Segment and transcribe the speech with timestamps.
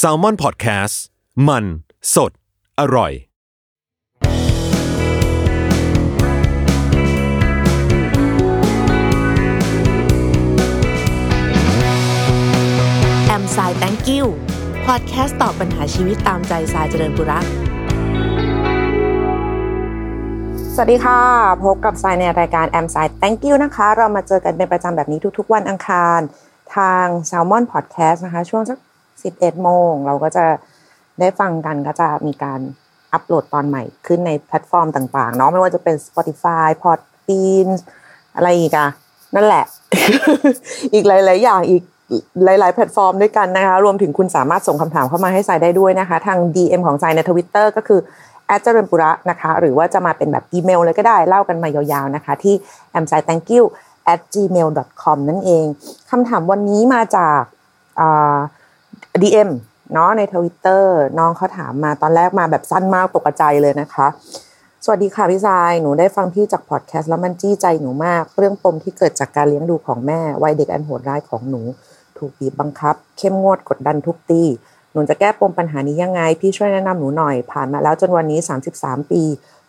[0.00, 0.94] s a l ม o n PODCAST
[1.48, 1.64] มัน
[2.14, 2.32] สด
[2.80, 3.12] อร่อย
[13.26, 14.26] แอมไซแตงกิว
[14.86, 17.44] พอดแคสต์ตอบปัญหาชีวิตตามใจสายเจริญบุรัก
[20.74, 21.20] สวัสดีค่ะ
[21.64, 26.20] พบกับสายในรายการ a m s i d Thank you นะคะ เรามาเจอกันเป็นประจำแบบนี้ทุกๆ วันอังคาร
[26.76, 28.78] ทาง Salmon Podcast นะคะ ช่วงสัก
[29.22, 30.44] 11 โมง เราก็จะ
[31.20, 32.60] ได้ฟังกันก็จะมีการ
[33.12, 37.68] อัปโหลดตอนใหม่ขึ้นในแพลตฟอร์มต่างๆเนาะไม่ว่าจะเป็น Spotify Podbean
[38.36, 38.88] อะไรอีกอะ
[39.34, 39.64] นั่นแหละ
[40.94, 41.82] อีกหลาย ๆ อย่างอีก
[42.44, 48.00] หลาย ๆ แพลตฟอร์มด้วยกันนะคะ รวมถึงคุณสามารถส่งคำถามเข้ามาให้สายได้ด้วยนะคะ ทาง DM ของสายในทวิตเตอร์ก็คือ
[48.46, 52.54] แอดเจริญปุระนะคะ หรือว่าจะมาเป็นแบบอีเมลเลยก็ได้ เล่ากันมายาว ๆ นะคะ ที่
[52.98, 53.64] a m s i thank you
[54.12, 54.68] at gmail
[55.02, 55.66] com นั่นเอง
[56.10, 57.40] คำถามวันนี้มาจาก
[58.00, 58.38] อ่า
[59.22, 59.50] DM
[59.92, 64.06] เนาะในทวิตเตอร์น้องเขาถามมาตอนแรกมาแบบสั้นมากตกใจเลยนะคะ
[64.84, 71.62] สวัสดีค่ะพี่ทรายหนูได้ฟังพี่จากพอดแคสต์แล้วมันจี้ใจหนูมาก เรื่องปมที่เกิดจากการเลี้ยงดูของแม่วัยเด็กอันโหดร้ายของหนู
[72.18, 74.42] ถูกบีบบังคับ เข้มงวดกดดันทุกตี
[74.92, 78.38] หนูจะแก้ปมปัญหานี้ยังไง พี่ช่วยแนะนำหนูหน่อยผ่านมาแล้วจนวันนี้
[78.74, 79.22] 33 ปี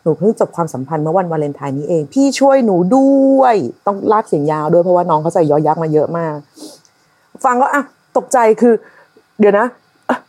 [0.04, 3.56] หนูเพิ่งจบความสัมพันธ์เมื่อวันวาเลนไทน์นี้เอง พี่ช่วยหนูด้วย
[3.88, 6.36] ต้องลากเสียงยาวด้วยเพราะว่าน้องเขาใส่ยอยักษ์มาเยอะมาก
[7.46, 7.84] ฟังก็อะ
[8.18, 8.74] ตกใจคือ
[9.40, 9.68] เดี๋ยวนะ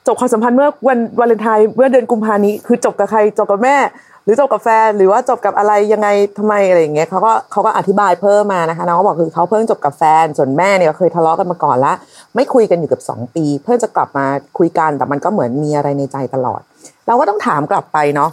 [0.07, 3.77] จบความสัมพันธ์เมื่อวันวาเลนไทน์เมื่อเดือนกุมภานี้คือจบกับใครจบกับแม่
[4.25, 6.09] หรือจบกับแฟนหรือว่าจบกับอะไรยังไง
[6.39, 11.93] ทำไมอะไรอย่างเงี้ยเขาก็เขาก็อธิบายเพิ่มมานะคะน้องก็บอกคือเขาเพิ่งจบกับแฟนส่วนแม่เนี่ยเคยทะเลาะกันมาก่อนละ
[12.35, 14.27] ไม่คุยกันอยู่เกับสองปี เพิ่งจะกลับมา
[14.59, 16.61] คุยกันแต่มันก็เหมือนมีอะไรในใจตลอด
[17.07, 18.31] เราก็ต้องถามกลับไปเนาะ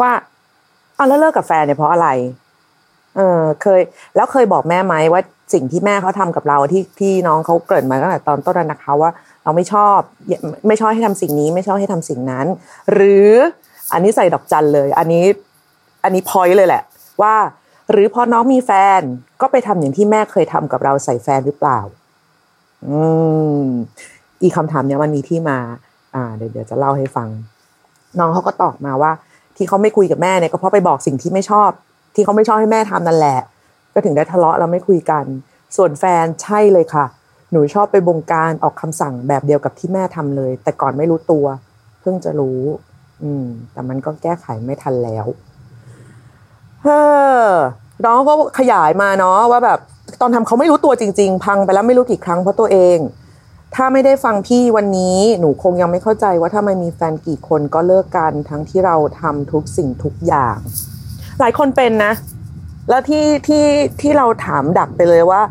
[0.00, 0.10] ว่า
[1.02, 2.08] เอาแล้วเลิกกับแฟนเนี่ยเพราะอะไร
[3.16, 3.80] เออเคย
[4.16, 5.22] แล้วเคยบอกแม่ไหมว่า
[5.54, 9.10] สิ่งที่แม่เขาทำกับเราที่ที่น้องเขาเกริ่นมาตั้งแต่ตอนต้นนะคะว่า
[9.44, 9.98] เราไม่ชอบ
[10.68, 12.46] ไม่ชอบให้ทำสิ่งนี้ ไม่ชอบให้ทำสิ่งนั้น
[12.92, 13.30] หรือ
[13.92, 15.24] อันนี้ใส่ดอกจันเลย อันนี้
[16.04, 16.82] อันนี้พอยเลยแหละ
[17.22, 17.34] ว่า
[17.90, 19.00] หรือพอน้องมีแฟน
[19.40, 21.80] ก็ไปทำอย่างที่แม่เคยทำกับเราใส่แฟนหรือเปล่า
[22.86, 22.98] อื
[23.64, 23.66] ม
[24.42, 25.58] อีกคำถามเนี้ยมันมีที่มา
[26.14, 27.28] อ่า เดี๋ยวเดี๋ยวจะเล่าให้ฟัง
[28.18, 29.12] น้องเขาก็ตอบมาว่า
[29.62, 31.70] ที่เขาไม่คุยกับแม่เนี่ยก็เพราะไปบอกสิ่งที่ไม่ชอบ
[32.14, 33.38] ที่เขาไม่ชอบให้แม่ทำนั่นแหละ
[33.94, 35.24] ก็ถึงได้ทะเลาะแล้วไม่คุยกัน
[35.76, 37.04] ส่วนแฟนใช่เลยค่ะ
[37.52, 41.44] หนูชอบไปบงการออกคำสั่งแบบเดียวกับที่แม่ทำเลย แต่ก่อนไม่รู้ตัว
[42.00, 42.60] เพิ่งจะรู้
[43.22, 45.26] อืม แต่มันก็แก้ไขไม่ทันแล้ว
[46.82, 47.00] เฮ้
[47.40, 47.48] อ
[48.04, 49.78] น้องก็ขยายมาเนาะว่าแบบ
[50.20, 52.98] ตอนทำเขาไม่รู้ตัวจริง ๆ พังไปแล้วไม่รู้กี่ครั้งเพราะตัวเอง
[53.74, 60.56] ถ้าไม่ได้ฟังพี่วันนี้หนูคงยังไม่เข้าใจว่าถ้าไมมีแฟนกี่คนก็เลิกกันทั้งที่เราทำทุกสิ่งทุกอย่าง
[61.40, 62.12] หลายคนเป็นนะ
[62.88, 63.66] แล้วที่ที่
[64.00, 65.42] ที่เราถามดักไปเลยว่า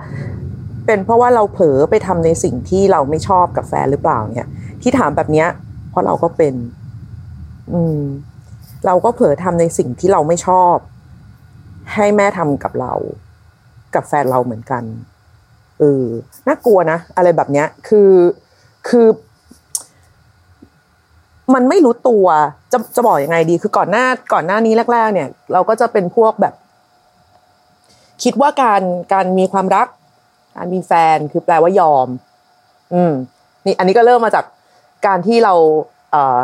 [0.85, 4.49] เป็นเพราะว่าเราเผลอไปทำในสิ่งที่เราไม่ชอบกับแฟนหรือเปล่าเนี่ย
[4.81, 5.47] ที่ถามแบบเนี้ย
[5.89, 6.53] เพราะเราก็เป็น
[7.71, 8.01] อืม
[8.85, 10.75] เราก็เผลอทำในสิ่งที่เราไม่ชอบ
[11.93, 12.93] ให้แม่ทำกับเรา
[13.95, 14.83] กับแฟนเราเหมือนกัน
[15.81, 16.05] เออ
[16.47, 18.11] น่ากลัวนะ อะไรแบบเนี้ย คือ
[18.87, 19.07] คือ
[21.53, 22.25] มันไม่รู้ตัว
[22.71, 26.53] จะจะบอกยังไงดี คือก่อนหน้าก่อนหน้านี้แรก ๆ เนี่ย เราก็จะเป็นพวกแบบ
[28.23, 28.81] คิดว่าการ
[29.13, 29.87] การมีความรัก
[30.57, 32.07] การมีแฟนคือแปลว่ายอม
[32.93, 33.13] อืม
[33.65, 34.45] นี่อันนี้ก็เริ่มมาจาก
[35.07, 35.53] การที่เรา
[36.11, 36.39] เอ่อ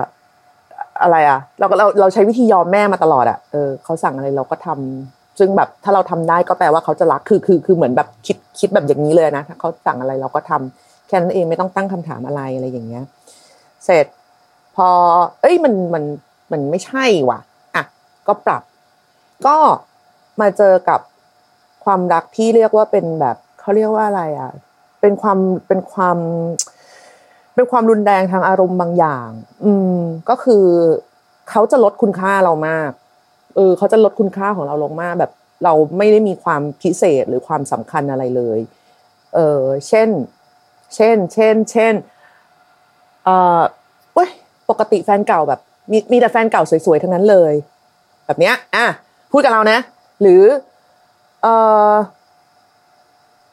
[1.02, 13.04] อะไรอะเราเราเราใช้วิธียอมแม่มาตลอดอะเออเขาสั่งอะไรเราก็ทำ ซึ่งแบบถ้าเราทำได้ก็แปลว่าเขาจะรักคือคือคือเหมือนแบบคิดคิดแบบอย่างนี้เลยนะถ้าเขาสั่งอะไรเราก็ทำแค่นั้นเองไม่ต้องตั้งคำถามอะไรอะไรอย่างเงี้ย
[13.86, 14.06] เสร็จ
[14.76, 14.90] พอ
[15.42, 16.04] เอ้ยมันมัน
[16.52, 17.40] มันไม่ใช่ว่ะ
[17.76, 17.84] อะ
[18.28, 18.64] ก็ปรับ
[19.48, 19.58] ก็
[20.42, 21.00] มาเจอกับ
[21.86, 24.52] ความรักที่เรียกว่าเป็นแบบเขาเรียกว่าอะไรอะ
[25.02, 26.18] เป็นความเป็นความ
[27.56, 29.30] เป็นความรุนแรงทางอารมณ์บางอย่าง
[29.66, 29.98] อืม
[30.30, 30.66] ก็คือ
[31.50, 32.92] เขาจะลดคุณค่าเรามาก
[33.56, 35.32] เออเขาจะลดคุณค่าของเราลงมากแบบ
[35.64, 38.60] เราไม่ได้มีความพิเศษหรือความสำคัญอะไรเลย
[39.36, 40.10] เออเช่น
[40.96, 41.94] เช่น เช่น เช่น
[43.24, 43.30] เอ
[43.60, 43.62] อ
[44.14, 44.30] เว้ย
[44.70, 45.60] ปกติแฟนเก่าแบบ
[45.92, 47.54] มีมีแต่แฟนเก่าสวยๆทั้งนั้นเลย
[48.26, 48.86] แบบเนี้ย อะ
[49.32, 49.80] พูดกับเรานะ
[50.22, 50.44] หรือ
[51.42, 51.48] เอ
[51.92, 51.94] อ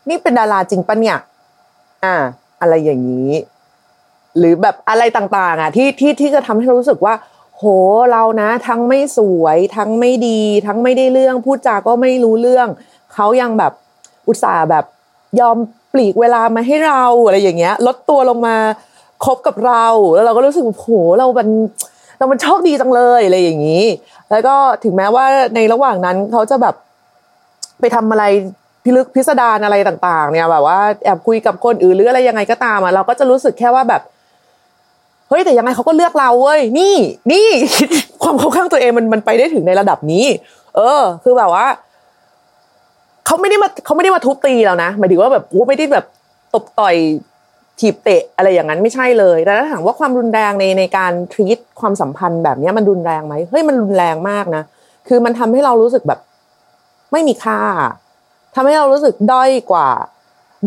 [0.09, 1.19] นี่เป็นดาราจริงปะเนี่ย
[2.05, 2.15] อ่า
[2.61, 3.33] อะไรอย่างนี้
[4.39, 7.15] หรือแบบอะไรต่าง ๆ อะ ที่ที่ที่จะทำให้เรารู้สึกว่า
[7.59, 7.65] โห
[8.13, 12.69] เรานะ ทั้งไม่สวย ทั้งไม่ดี ทั้งไม่ได้เรื่องพูดจาก็ไม่รู้เรื่อง
[13.15, 13.73] เขายังแบบ
[14.29, 14.85] อุตส่าห์แบบ
[15.41, 15.57] ยอม
[15.93, 18.57] ปลีกเวลามาให้เราอะไรอย่างเงี้ย ลดตัวลงมา
[19.25, 21.49] คบกับเรา แล้วเราก็รู้สึกโหเรามัน
[22.19, 23.85] เรามันโชคดีจังเลยอะไรอย่างนี้
[24.31, 24.55] แล้วก็
[24.85, 25.25] ถึงแม้ว่า
[25.55, 26.75] ในระหว่างนั้นเขาจะแบบ
[27.81, 28.25] ไปทำอะไร
[28.85, 34.03] พิลึกพิสดารอะไรต่าง ๆ เนี่ยแบบว่าแอบคุยกับคนอื่นหรืออะไรยังไงก็ตามอะเราก็จะรู้สึกแค่ว่าแบบ
[35.29, 36.95] เฮ้ยแต่ยังไงเขาก็เลือกเราเว้ยนี่
[37.33, 37.49] นี่
[38.23, 40.25] ความเข้าข้างตัวเองมันมันไปได้ถึงในระดับนี้
[40.77, 41.67] เออ คือแบบว่า
[43.27, 46.05] เขาไม่ได้มาเขาไม่ได้มาทุบตีเรานะหมายถึงว่าแบบโอ้ไม่ได้แบบ
[46.55, 46.97] ตบต่อย
[47.81, 54.63] ถีบเตะอะไรอย่างนั้นไม่ใช่เลย แต่ถ้าถามว่าความรุนแรงในในการทรีตความสัมพันธ์แบบนี้มันรุนแรงไหมเฮ้ยมันรุนแรงมากนะ
[55.09, 56.21] คือมันทำให้เรารู้สึกแบบ
[57.13, 57.61] ไม่มีค่า
[58.55, 59.89] ทำให้เรารู้สึกด้อยกว่า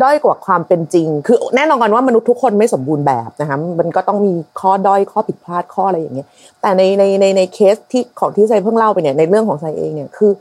[0.03, 6.27] ด้อยกว่าความเป็นจริง คือแน่นอนกันว่ามนุษย์ทุกคนไม่สมบูรณ์แบบนะคะมันก็ต้องมีข้อด้อยข้อผิดพลาดข้ออะไรอย่างเงี้ย
[6.61, 10.31] แต่ในในในในเคสที่ของที่ไซเพิ่งเล่าไปเนี่ยในเรื่องของไซเองเนี่ยคือ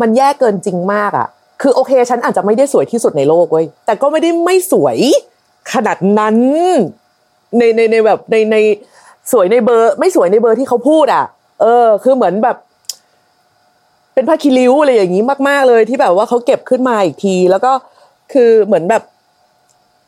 [0.00, 1.26] มันแย่เกินจริงมากอะ
[1.62, 4.98] คือโอเค ฉันอาจจะไม่ได้สวยที่สุดในโลกเว้ยแต่ก็ไม่ได้ไม่สวย
[5.72, 6.36] ขนาดนั้น
[7.58, 8.56] ในในในแบบในใน
[9.32, 11.24] สวยในเบอร์ ไม่สวยในเบอร์ที่เขาพูดอะ
[11.60, 12.56] เออ คือเหมือนแบบ
[14.14, 17.72] เป็นผ้าคีริ้วอะไรอย่างนี้มาก ๆ เลยที่แบบว่าเขาเก็บขึ้นมาอีกที แล้วก็
[18.32, 19.02] คือเหมือนแบบ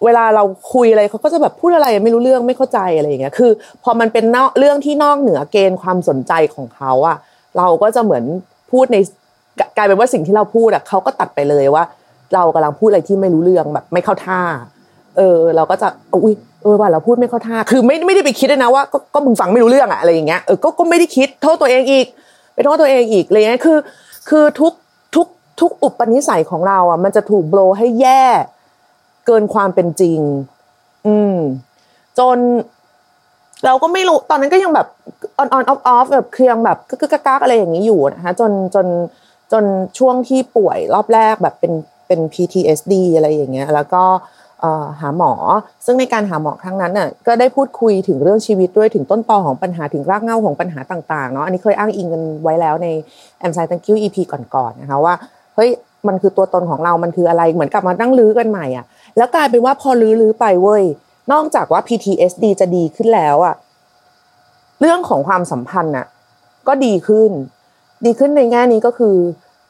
[0.04, 3.50] เวลาเราคุยอะไรเขาก็จะแบบพูดอะไรไม่รู้เรื่องไม่เข้าใจอะไรอย่างเงี้ยคือ
[3.84, 7.16] พอมันเป็นนอกเรื่องที่นอกเหนือเกณฑ์ความสนใจของเขาอะ
[7.58, 8.24] เราก็จะเหมือน
[8.70, 8.96] พูดใน
[9.76, 11.84] กลายเป็นว่าสิ่งที่เราพูดอะเขาก็ตัดไปเลยว่า
[12.34, 14.40] เรากำลังพูดอะไรที่ไม่รู้เรื่องแบบไม่เข้าท่า
[15.16, 15.88] เออ เราก็จะ
[16.24, 22.06] อุ้ยเออว่าเราพูดไม่เข้าท่า คือไม่ไม่ได้ไปคิดเลยนะว่าก็ก็มึงฟังไม่รู้เรื่องอะอะไรอย่างเงี้ยเออก็ก็ไม่ได้คิดโทษตัวเองอีก
[22.54, 23.78] ไปโทษตัวเองอีกอะไรเงี้ยคือ
[24.28, 24.72] คือทุก
[25.60, 28.22] ทุกอุปนิสัยของเราอะ มันจะถูกโบลให้แย่
[29.26, 30.20] เกินความเป็นจริง
[31.06, 31.36] อืม
[32.18, 32.38] จน
[33.64, 34.86] เราก็ไม่รู้ตอนนั้นก็ยังแบบ
[35.38, 38.86] on on off off แบบเคลียงแบบกึกกักอะไรอย่างนี้อยู่นะคะจนจน
[39.52, 39.64] จน
[39.98, 41.72] ช่วงที่ป่วยรอบแรกแบบเป็น
[42.06, 44.02] เป็น PTSD อะไรอย่างเงี้ย แล้วก็
[45.00, 45.32] หาหมอ
[45.84, 52.88] ซึ่งในการหาหมอครั้งนั้นน่ะก็ได้พูดคุยถึงเรื่องชีวิตด้วยถึงต้นตอของปัญหาถึงรากเหง้าของปัญหาต่างๆเนาะอันนี้เคยอ้างอิงกันไว้แล้วใน
[53.38, 55.14] I'm Sci Thank You EP ก่อนๆนะคะว่า
[55.58, 55.72] เฮ้ย
[56.08, 58.84] มันคือตัวตนของเรา มันคืออะไร เหมือนกับมานั่งลื้อกันใหม่อะ
[59.16, 60.84] แล้วกลายเป็นว่าพอลื้อๆไปเว้ย
[61.32, 63.54] นอกจากว่า PTSD จะดีขึ้นแล้วอะ
[64.80, 66.06] เรื่องของความสัมพันธ์อะ
[66.68, 67.30] ก็ดีขึ้น
[68.04, 69.16] ดีขึ้นในแง่นี้ก็คือ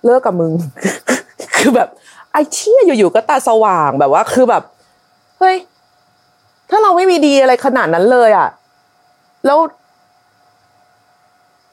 [0.04, 0.52] เลิกกับมึง
[1.58, 1.88] คือแบบ
[2.32, 4.62] ไอ้เชี่ยอยู่ๆก็ตาสว่างแบบว่า คือแบบ
[5.38, 5.56] เฮ้ย
[6.70, 8.48] ถ้าเราไม่มีดีอะไรขนาดนั้นเลยอะ
[9.46, 9.58] แล้ว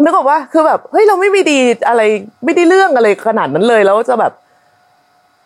[0.04, 2.02] นึกออกว่าคือแบบเฮ้ยเราไม่มีดีอะไร
[2.46, 4.32] ไม่ได้เรื่องอะไรขนาดนั้นเลยแล้วจะแบบ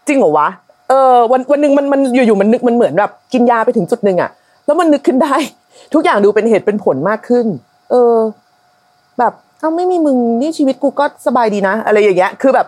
[0.07, 0.47] จริงเหรอวะ
[0.89, 4.29] เออวันวันหนึ่งมันมันอยู่ๆมันนึกมันเหมือนแบบกินยาไปถึงจุดหนึ่งอะ
[4.65, 5.35] แล้วมันนึกขึ้นได้
[5.93, 7.45] ทุกอย่างดูเป็นเหตุเป็นผลมากขึ้น
[7.91, 8.15] เออ
[9.19, 12.67] แบบเอ้าไม่มีมึงนี่ชีวิตกูก็สบายดีนะ อะไรอย่างเงี้ย คือแบบ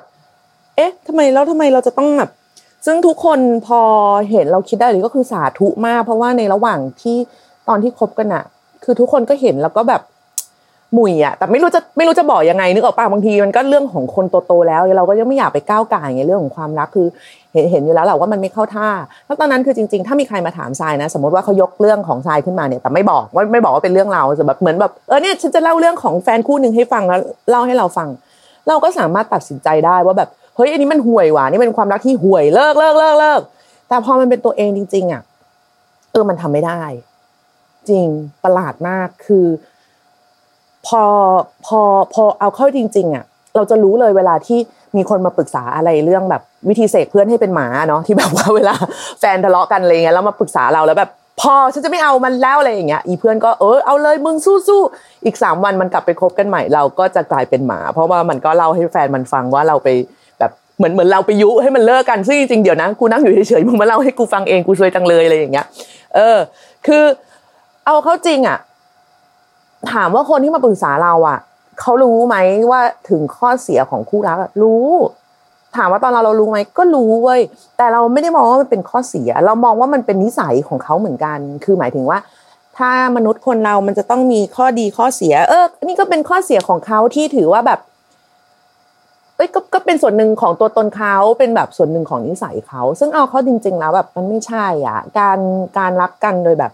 [0.75, 2.30] เอ๊ะทำไมแล้วทำไมเราจะต้องแบบ
[2.86, 3.80] ซึ่งทุกคนพอ
[4.31, 7.18] เห็นเราคิดได้เลยก็คือสาธุมาก เพราะว่าในระหว่างที่
[7.68, 8.44] ตอนที่คบกันอะ
[8.83, 10.01] คือทุกคนก็เห็นแล้วก็แบบ
[10.93, 17.07] หมุยอะแต่ไม่รู้จะไม่รู้จะบอกยังไงนึกออกป่ะบางทีมันก็เรื่องของคนโตๆแล้วเราก็ยังไม่อยากไปก้าวไก่ไงเรื่องของความรักคือ
[17.53, 18.89] เห็นเห็นอยู่แล้วแหละว่ามันไม่เข้าท่า
[19.25, 28.07] แล้วตอนนั้นคือจริง ๆ ถ้ามีใครมาถามทรายนะ สมมติว่าเขายกเรื่องของทรายขึ้นมาเนี่ยแต่ไม่บอกว่าไม่บอกว่าเป็นเรื่องเราจะแบบเหมือนแบบเออเนี่ยฉันจะเล่าเรื่องของแฟนคู่หนึ่งให้ฟังแล้วเล่าให้เราฟัง
[28.67, 33.41] เราก็สามารถตัดสินใจได้ว่าแบบเฮ้ยอันนี้มันห่วยว่ะนี่เป็นความรักที่ห่วยเลิกเลิกเลิกเลิก
[33.87, 35.21] แต่พอมันเป็นตัวเองจริง ๆอะ
[36.11, 36.81] เออมันทำไม่ได้
[37.89, 38.07] จริง
[38.44, 39.45] ประหลาดมากคือ
[40.88, 41.04] พอ
[41.66, 41.80] พอ
[42.13, 43.25] พอเอาเข้าจริงๆอะ
[43.56, 44.60] เราจะรู้เลยเวลาที่
[44.98, 48.75] มีคนมาปรึกษาอะไรเรื่องแบบวิธีเสกเพื่อนให้เป็นหมาเนาะที่แบบว่าเวลา
[49.19, 51.10] แฟนทะเลาะกันอะไรเงี้ยแล้วมาปรึกษาเราแล้วแบบ
[51.42, 59.88] พอฉันจะไม่เอามันแล้วอะไรอย่างเงี้ยอีเพื่อนก็เออเอาเลยมึงสู้ๆอีกสามวันมันกลับไปคบกันใหม่เราก็จะกลายเป็นหมา เพราะว่ามันก็เล่าให้แฟนมันฟังว่าเราไป
[60.40, 65.66] แบบเหมือนเหมือนเราไปยุให้มันเลิกกันซึ่งจริงๆเดี๋ยวนะกูนั่งอยู่เฉยๆมึงมาเล่าให้กูฟังเองกูช่วยจังเลยอะไรอย่างเงี้ย
[66.16, 66.38] เออ
[66.88, 67.04] คือ
[67.85, 68.57] เอาเข้าจริงอะ
[69.94, 71.40] ถามว่าคนที่มาปรึกษาเราอะ
[71.80, 72.35] เขารู้ไหม
[72.71, 74.88] ว่าถึงข้อเสียของคู่รักรู้
[75.76, 77.42] ถามว่าตอนเราเรารู้ไหมก็รู้เว้ย
[77.78, 82.18] แต่เราไม่ได้มองว่ามันเป็นข้อเสีย เรามองว่ามันเป็นนิสัยของเขาเหมือนกัน คือหมายถึงว่า
[82.78, 87.80] ถ้ามนุษย์คนเรามันจะต้องมีข้อดีข้อเสีย เออ นี่ก็เป็นข้อเสียของเขาที่ถือว่าแบบ
[89.35, 95.40] เอ้ยก็ก็เป็นส่วนหนึ่งของตัวตนเขาเป็นแบบส่วนหนึ่งของนิสัยเขา ซึ่งเอาเขาจริง ๆ แล้วแบบมันไม่ใช่อะ การ
[95.78, 96.71] การรักกันโดยแบบ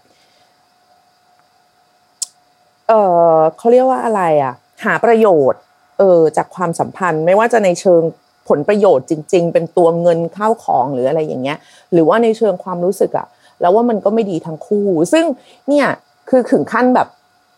[2.88, 2.94] เอ
[3.34, 4.54] อเขาเรียกว่าอะไรอะ
[4.86, 5.62] หาประโยชน์
[6.00, 8.02] เออจากความสัมพันธ์ ไม่ว่าจะในเชิง
[8.50, 11.58] ผลประโยชน์จริง ๆ เป็นตัวเงินข้าวของหรืออะไรอย่างเงี้ย
[11.94, 13.28] หรือว่าในเชิงความรู้สึกอะ
[13.62, 15.26] แล้วว่ามันก็ไม่ดีทั้งคู่ ซึ่ง
[15.70, 15.88] เนี่ย
[16.30, 17.08] คือถึงขั้นแบบ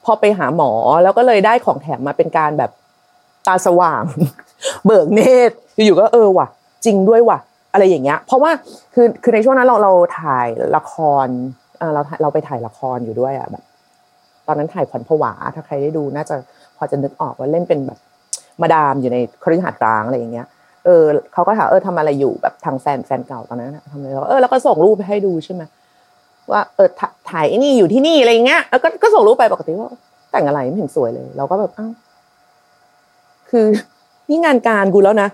[0.06, 0.72] พอไปหาหมอ
[1.04, 2.72] แล้วก็เลยได้ของแถมมาเป็นการแบบ
[3.48, 4.04] ตาสว่าง
[4.86, 5.56] เบิกเนตร
[5.86, 6.48] อยู่ๆก็เออว่ะ
[6.86, 7.40] จริงด้วยว่ะ
[7.74, 8.52] อะไรอย่างเงี้ย เพราะว่า
[8.94, 10.94] คือคือในช่วงนั้นเราเราถ่ายละค
[11.26, 11.28] ร
[11.80, 13.64] เออเราเราไปถ่ายละครอยู่ด้วยอะแบบ
[14.50, 16.36] ตอนนั้นถ่ายขวัญผวา ถ้าใครได้ดูน่าจะ
[16.78, 18.00] พอจะนึกออกว่าเล่นเป็นแบบ
[18.62, 20.48] มาดามอยู่ในคฤหาสน์ร้างอะไรอย่างเงี้ย
[20.86, 21.04] เออ
[21.34, 25.64] เขาก็ถามเออทำอะไรอยู่แบบทางแฟนแฟนเก่าตอนนั้นทำอะไรเออแล้วก็ส่งรูปไปให้ดูใช่ไหม
[26.52, 26.90] ว่าเออ
[27.30, 29.92] ถ่ายนี่อยู่ที่นี่อะไรอย่างเงี้ยแล้วก็ก็ส่งรูปไปปกติว่า
[30.32, 31.92] แต่งอะไรไม่เห็นสวยเลย เราก็แบบอ้าว
[33.50, 33.66] คือ
[34.30, 35.30] นี่งานการกูแล้วนะ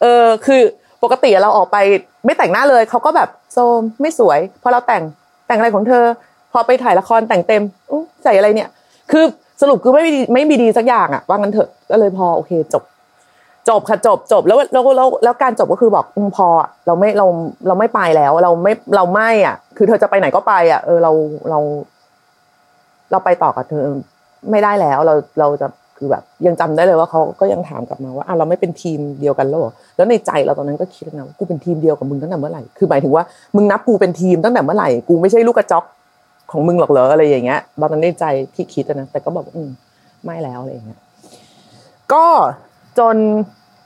[0.00, 0.62] เออคือ
[1.02, 1.76] ปกติเราออกไป
[2.24, 5.02] ไม่แต่งหน้าเลยเขาก็แบบโซมไม่สวยพอเราแต่ง
[5.46, 6.04] แต่งอะไรของเธอ
[6.54, 7.62] พอไปถ่ายละครแต่งเต็ม
[8.24, 8.68] ใส่อะไรเนี่ย
[9.12, 9.24] คือ
[9.60, 12.82] สรุปคือไม่มีไม่มีดีสักอย่างอะว่างั้นเถอะก็เลยพอโอเคจบ
[13.68, 16.04] จบค่ะจบจบแล้วแล้วแล้วแล้วการจบก็คือบอก
[16.36, 16.46] พอ
[16.86, 17.26] เราไม่เรา
[17.68, 21.12] เราไม่ไปแล้ว เราไม่เราไม่อะ คือเธอจะไปไหนก็ไปอะเออเรา
[21.50, 21.58] เรา
[23.10, 23.84] เราไปต่อกับเธอ
[24.50, 25.66] ไม่ได้แล้ว เราเราจะ
[25.98, 33.24] คือแบบ ยังจำได้เลยว่าเขาก็ยังถามกลับมาว่าอะเราไม่เป็นทีมเดียวกันแล้วหรอแล้วในใจเราตอนนั้นก็คิดนะกูเป็นทีมเดียวกับมึงตั้งแต่เมื่อไหร่คือหมายถึงว่า
[33.56, 35.84] มึงนับกูเป็นทีมตั้งแต่เมื่อไหร่กูไม่ใช่ลูกกระจอก
[36.50, 38.24] ของมึงหรอกเหรออะไรอย่างเงี้ยตอนนั้นในใจ
[38.54, 39.70] ที่คิดนะแต่ก็บอกอืม
[40.24, 41.00] ไม่แล้วอะไรอย่างเงี้ย
[42.12, 42.26] ก็
[42.98, 43.16] จน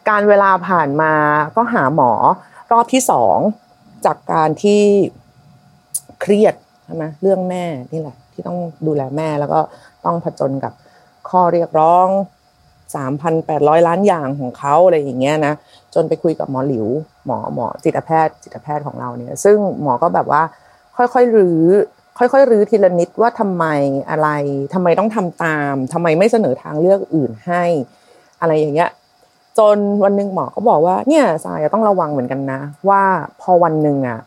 [0.08, 1.12] การเวลาผ่านมา
[1.56, 2.12] ก็หาหมอ
[2.72, 3.38] รอบที่สอง
[4.06, 4.82] จากการที่
[6.20, 9.60] เครียดใช่ไหมเรื่องแม่นี่แหละ ที่ต้องดูแลแม่แล้วก็
[10.04, 10.72] ต้องผจญกับ
[11.28, 12.08] ข้อเรียกร้อง
[12.96, 15.54] สามพันแปดร้อยล้านอย่างของเขาอะไรอย่างเงี้ยนะ
[15.94, 16.86] จนไปคุยกับหมอหลิว
[17.26, 20.42] หมอหมอจิตแพทย์จิตแพทย์ของเราเนี่ย ซึ่งหมอก็แบบว่า
[20.96, 21.64] ค่อยๆรื้อ
[22.18, 23.64] ค่อยๆรื้อทีละนิดว่าทำไม
[24.10, 24.28] อะไร
[24.74, 27.62] ทำไมต้องทำตามทำไมไม่เสนอทางเลือกอื่นให้
[28.40, 28.90] อะไรอย่างเงี้ย
[29.58, 33.02] จนวันหนึ่งหมอก็บอกว่าเนี่ยสายต้องระวังเหมือนกันนะ ว่า
[33.40, 34.18] พอวันหนึ่งอะ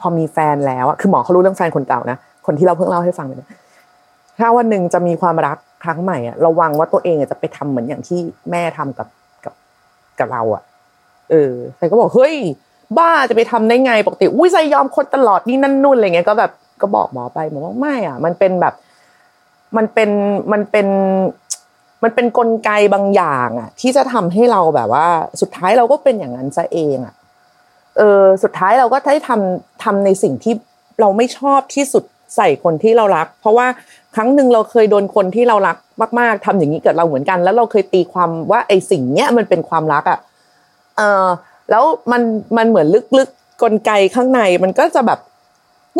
[0.00, 3.46] พอมีแฟนแล้วอะคือหมอเขารู้เรื่องแฟนคนเก่านะคนที่เราเพิ่งเล่าให้ฟังเลย
[4.38, 9.08] ถ้าวันหนึ่งจะมีความรักครั้งใหม่อะระวังว่าตัวเองจะไปทำเหมือนอย่างที่แม่ทำกับ
[9.44, 9.54] กับ
[10.18, 10.62] กับเราอะ
[11.30, 12.34] เออใครก็บอกเฮ้ย
[12.98, 16.50] บ้าจะไปทำได้ไงปกติอุ้ยใจยอมคนตลอดนี่นั่นนู่นอะไรเงี้ยก็แบบ
[16.82, 18.74] ก็บอกหมอไปหมอว่าไม่อะ มันเป็นแบบ
[19.76, 20.10] มันเป็น
[20.52, 20.86] มันเป็น
[22.02, 25.06] มันเป็นกลไกบางอย่างอะ ที่จะทำให้เราแบบว่า
[25.40, 27.14] สุดท้ายเราก็เป็นอย่างนั้นซะเองอะ
[27.96, 30.54] เออสุดท้ายเราก็ได้ทำทำในสิ่งที่
[31.00, 32.04] เราไม่ชอบที่สุด
[32.36, 33.66] ใส่คนที่เรารัก เพราะว่า
[34.14, 35.76] ครั้งหนึ่งเราเคยโดนคนที่เรารัก
[36.20, 40.18] มาก ๆทำอย่างนี้กับเราเหมือนกัน แล้วเราเคยตีความว่าไอ้สิ่งเนี้ยมันเป็นความรักอะ
[40.96, 41.26] เออ
[41.70, 42.22] แล้วมัน
[42.56, 42.86] มันเหมือน
[43.18, 45.18] ลึกๆกลไกข้างในมันก็จะแบบ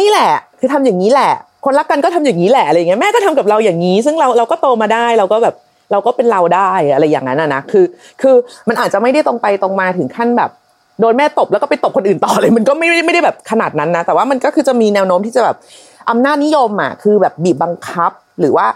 [0.00, 1.30] นี่แหละ คือทำอย่างนี้แหละ
[1.64, 5.54] คนรักกันก็ทำอย่างนี้แหละอะไรเงี้ยแม่ก็ทำกับเราอย่างนี้ ซึ่งเราเราก็โตมาได้เราก็แบบ
[5.92, 7.84] เราก็เป็นเราได้อะไรอย่างนั้นนะคือ
[8.20, 8.34] คือ
[8.68, 10.50] มันอาจจะไม่ได้ตรงไปตรงมาถึงขั้นแบบ
[11.00, 15.56] โดนแม่ตบแล้วก็ไปตบคนอื่นต่อเลยมันก็ไม่ไม่ได้แบบขนาดนั้นนะ แต่ว่ามันก็คือจะมีแนวโน้มที่จะแบบ
[16.10, 18.66] อำนาจนิยมอะคือแบบบีบบังคับหรือว่า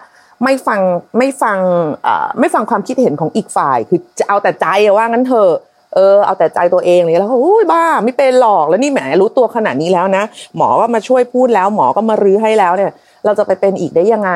[0.45, 0.81] ไม่ฟัง
[1.19, 1.59] ไม่ฟัง
[2.07, 5.51] อ่าไม่ฟังความคิดเห็นของอีกฝ่าย คือจะเอาแต่ใจว่างั้นเถอะ
[5.95, 10.23] เออเอาแต่ใจตัวเองเลยแล้วก็อุ้ยบ้าไม่เป็นหรอกแล้วนี่แหมรู้ตัวขนาดนี้แล้วนะ
[10.57, 12.93] หมอก็มาช่วยพูดแล้ว หมอก็มารื้อให้แล้วเนี่ย
[13.25, 14.31] เราจะไปเป็นอีกได้ยังไง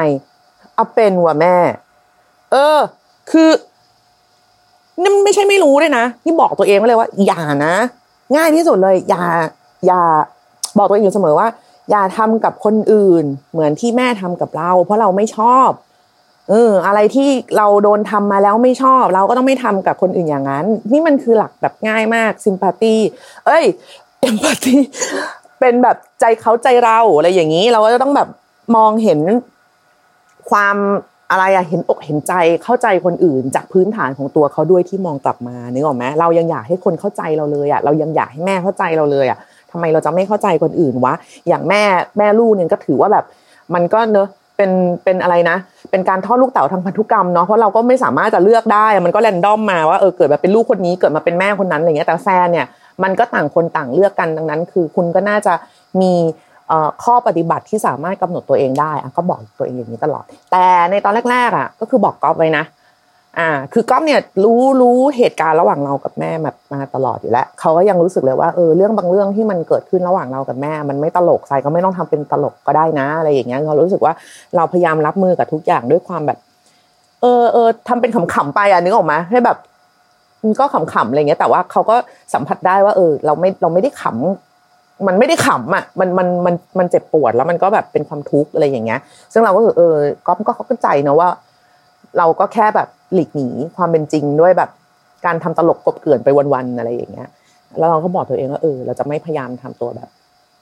[0.75, 1.57] เอาเป็นว่ะแม่
[2.53, 2.79] เออ
[3.31, 3.51] คือ
[5.03, 7.75] นี่ไม่ใช่ไม่รู้เลยนะที่บอกตัวเองไว้เลยว่า อย่านะ
[8.37, 9.25] ง่ายที่สุดเลย อย่า
[9.87, 10.03] อย่า
[10.79, 11.49] บอกตัวเองอยู่เสมอว่า
[11.91, 15.69] อย่าทำกับคนอื่น เหมือนที่แม่ทำกับเรา เพราะเราไม่ชอบ
[16.49, 22.95] เออ อะไรที่เราโดนทำมาแล้วไม่ชอบ เราก็ต้องไม่ทำกับคนอื่นอย่างนั้น นี่มันคือหลักแบบง่ายมากซิมพัตตี
[23.47, 23.65] เอ้ย
[24.21, 24.77] เอมพัตตี
[25.61, 28.29] เป็นแบบใจเขาใจเราอะไรอย่างนี้ เราก็จะต้องแบบ
[28.77, 29.21] มองเห็น
[30.51, 30.77] ความ
[31.31, 32.33] อะไรอะเห็นอกเห็นใจ
[32.65, 39.39] เข้าใจคนอื่น จากพื้นฐานของตัวเขาด้วยที่มองกลับมานึกออกไหมเรายังอยากให้คนเข้าใจเราเลยอะเรายังอยากให้แม่เข้าใจเราเลยอะ
[39.71, 41.15] ทำไมเราจะไม่เข้าใจคนอื่นวะ
[41.49, 41.83] อย่างแม่
[42.19, 43.25] แม่ลูกเนี่ยก็ถือว่าแบบ
[43.75, 44.71] มันก็เนอะ เป็น
[45.05, 45.57] เป็นอะไรนะ
[45.91, 52.67] เป็นการทอดลูกเต๋าทางพันธุกรรมเนาะเพราะเราก็ไม่สามารถจะเลือกได้มันก็แรนดอมมาว่าเออเกิดมาเป็นลูกคนนี้เกิดมาเป็นแม่คนนั้นอะไรเงี้ยแต่แฟนเนี่ย
[53.03, 55.53] มันก็ต่างคนต่างเลือกกันดังนั้น คือคุณก็น่าจะ
[56.01, 56.13] มี
[57.05, 62.65] ข้อปฏิบัติที่สามารถกำหนดตัวเองได้ก็บอกตัวเองอย่างนี้ตลอด แต่ในตอนแรกๆอะก็คือบอกก๊อฟไว้นะ
[63.39, 74.15] อ่า คือก๊อฟเนี่ยรู้รู้เหตุการณ์ระหว่างเรากับแม่มามาตลอดอยู่แล้วเขาก็ยังรู้สึกเลยว่าเออเรื่องบางเรื่องที่มันเกิดขึ้นระหว่างเรากับแม่ มันไม่ตลกใส่ก็ไม่ต้องทำเป็นตลกก็ได้นะอะไรอย่างเงี้ยเขารู้สึกว่า
[74.57, 76.39] เราพยายามรับมือกับทุกอย่างด้วยความแบบ
[77.23, 79.59] เออเออทำเป็นขำๆไปอะนึกออกมาให้แบบ
[80.43, 81.97] มันก็ขำๆอะไรเงี้ยแต่ว่าเขาก็
[82.35, 89.01] สัมผัสได้ว่า เออ เราไม่เราไม่ได้ขำมันไม่ได้ขำอะมันมันมันมันเจ็บปวดแล้วมันก็แบบเป็นความทุกข์อะไรอย่างเงี้ย
[89.33, 89.95] ซึ่งเราก็คือเออ
[90.27, 91.29] ก๊อฟก็เข้าใจนะว่า
[92.19, 94.71] เราก็แค่แบบ หลีกหนีความเป็นจริงด้วยแบบ
[95.27, 97.29] การทำตลกกบเกลื่อนไปวันๆอะไรอย่างเงี้ย
[97.79, 100.09] แล้วเราก็บอกตัวเองว่าเออ เราจะไม่พยายามทำตัวแบบ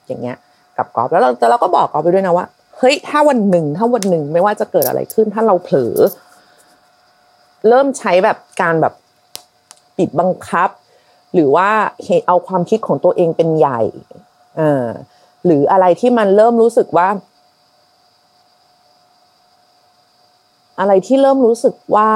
[0.07, 0.37] อย่างเงี้ย
[0.77, 2.45] กับกอล์ฟแล้วเราแต่เราก็บอกกอล์ฟไปด้วยนะว่า
[2.77, 5.93] เฮ้ยถ้าวันหนึ่งถ้าวันหนึ่งไม่ว่าจะเกิดอะไรขึ้น ถ้าเราเผลอ
[7.67, 8.93] เริ่มใช้แบบการแบบ
[9.97, 10.69] ปิดบังคับ
[11.33, 11.69] หรือว่า
[12.27, 13.81] เอาความคิดของตัวเองเป็นใหญ่
[14.57, 14.85] เออ
[15.45, 17.07] หรืออะไรที่มันเริ่มรู้สึกว่า
[20.79, 22.09] อะไรที่เริ่มรู้สึกว่า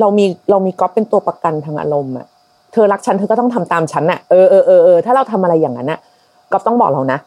[0.00, 2.26] เรามีเรามีก๊อฟเป็นตัวประกันทางอารมณ์อะ
[2.72, 5.98] เธอรักฉันเธอก็ต้องทำตามฉันน่ะเออเออเออเออถ้าเราทำอะไรอย่างนั้นน่ะ
[6.52, 7.18] ก็ต้องบอกเรานะ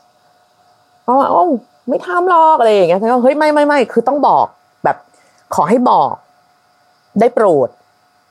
[1.04, 1.44] เพราะว่าโอ้
[1.90, 4.46] ไม่ทำหรอกอะไรอย่างเงี้ยฉันก็เฮ้ยไม่ไม่ไม่คือต้องบอก
[4.84, 4.98] แบบ
[5.56, 6.14] ขอให้บอก
[7.20, 7.70] ได้โปรด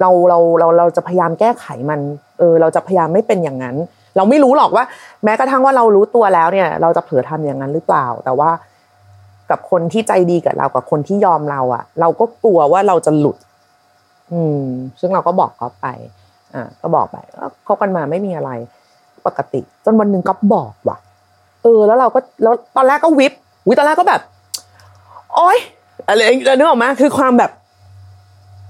[0.00, 2.00] เราเราเราเราจะพยายามแก้ไขมัน
[2.38, 3.76] เออ เราจะพยายามไม่เป็นอย่างนั้น
[4.16, 4.84] เราไม่รู้หรอกว่า
[5.24, 8.50] แม้กระทั่งว่าเรารู้ตัวแล้วเนี่ย เราจะเผลอทำอย่างนั้นหรือเปล่า แต่ว่า
[9.50, 13.36] กับคนที่ใจดีกับเรากับคนที่ยอมเราอะเราก็กลัวว่าเราจะหลุด
[14.32, 14.64] อืม
[15.00, 15.86] ซึ่งเราก็บอกก๊อฟไป
[16.54, 17.16] อ่าก็บอกไป
[17.66, 18.50] คบกันมาไม่มีอะไร
[19.26, 20.98] ปกติ จนวันหนึ่งก๊อฟบอกว่ะ
[21.62, 23.32] เออ แล้วเราก็แล้วตอนแรกก็วิบ
[23.68, 24.20] วิตอนแรกก็แบบ
[25.34, 25.58] โอ๊ย
[26.06, 26.20] อะไร
[26.56, 27.50] นึกออกมาคือความแบบ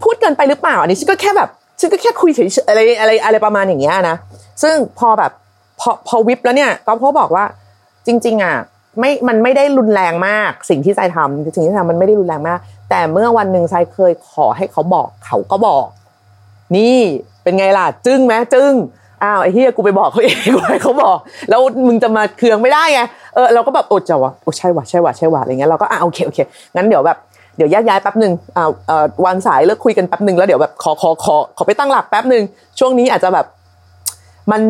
[0.02, 1.48] พูดเกินไปหรือเปล่า อันนี้ฉันก็แค่แบบ
[1.80, 4.16] ฉันก็แค่คุยเฉยๆอะไรอะไรอะไรประมาณอย่างเงี้ยนะ
[4.62, 5.32] ซึ่งพอแบบ
[5.80, 7.44] พอพอวิบแล้วเนี่ยก็พ่อบอกว่า
[8.06, 8.54] จริง ๆ อะ
[9.00, 12.58] ไม่มันไม่ได้รุนแรงมากสิ่งที่ใจทำสิ่งที่ทำมันไม่ได้รุนแรงมาก
[12.90, 15.84] แต่เมื่อวันหนึ่งใจเคยขอให้เขาบอกเขาก็บอก
[16.76, 16.98] นี่
[17.42, 18.72] เป็นไงล่ะ จึ้งไหมจึ้ง
[19.22, 23.00] อ้าวไอ้เฮียกูไปบอกเขาเองกูให้เขาบอก แล้วมึงจะมาเคืองไม่ได้ไง
[23.34, 26.38] เออเราก็แบบโอ้เจ้าวะโอ้ใช่วะใช่วะใช่วะอะไรเงี้ยเราก็อ่าโอเคโอเค
[26.76, 27.18] งั้นเดี๋ยวแบบ
[27.56, 32.42] เดี๋ยวแยกย้ายแป๊บหนึ่งอ่าเอ่อวางสายเลิกคุยกันแป๊บหนึ่งแล้วเดี๋ยวแบบขอขอขอขอไปตั้งหลักแป๊บหนึ่ง
[32.78, 33.46] ช่วงนี้อาจจะแบบ
[34.52, 34.62] มัน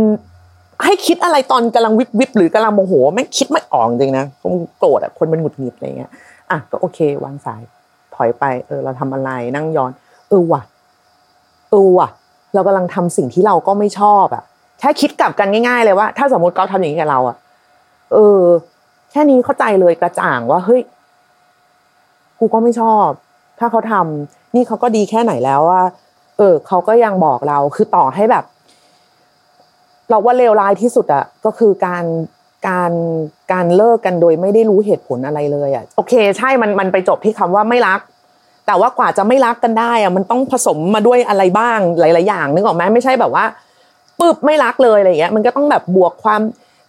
[0.85, 6.11] ให้คิดอะไรตอนกำลังวิบวิบหรือกำลังโมโหแม่งคิดไม่ออกจริงนะคงโกรธอะคนมันหงุดหงิดอะไรเงี้ย
[6.51, 7.63] อะก็โอเควางสาย
[8.15, 9.91] ถอยไปเออเราทำอะไรนั่งย้อน
[10.29, 10.63] เออว่ะ
[11.71, 12.09] เออว่ะ
[12.55, 14.43] เรากำลังทำสิ่งที่เราก็ไม่ชอบอะ
[14.79, 17.37] แค่คิดกลับกันง่าย ๆ เลยว่า ถ้าสมมติเขาทำอย่างนี้กับเราอะ
[18.13, 18.41] เออ
[19.11, 20.83] แค่นี้เข้าใจเลยกระจ่างว่าเฮ้ย
[22.39, 23.09] กูก็ไม่ชอบ
[23.59, 25.83] ถ้าเขาทำนี่เขาก็ดีแค่ไหนแล้วว่า
[26.39, 28.45] เออเขาก็ยังบอกเราคือต่อให้แบบ
[30.11, 32.05] เราว่าเลวร้ายที่สุดอะก็คือการ
[32.69, 32.93] การ
[33.53, 38.01] การเลิกกันโดยไม่ได้รู้เหตุผลอะไรเลยอะโอเค ใช่มันมันไปจบที่คำว่าไม่รัก
[38.67, 43.45] แต่ว่ากว่าจะไม่รักกันได้อะมันต้องผสมมาด้วยอะไรบ้างหลาย ๆ อย่างนึกออกไหมไม่ใช่แบบว่า
[44.21, 46.41] ปึ๊บไม่รักเลยอะไรเงี้ยมันก็ต้องแบบบวกความ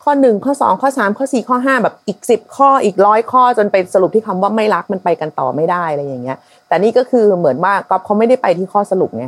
[0.04, 9.26] ข้อหนึ่งข้อสองข้อสามข้อสี่ข้อห้าแบบอีกสิบข้ออีกร้อยข้อจนไปสรุปที่คำว่าไม่รักมันไปกันต่อไม่ได้อะไรอย่างเงี้ย แต่นี่ก็คือเหมือนว่าก๊อฟเขาไม่ได้ไปที่ข้อสรุปไง